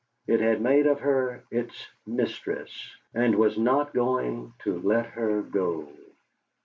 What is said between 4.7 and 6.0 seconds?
let her go.